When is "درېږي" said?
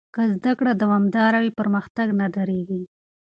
2.35-2.81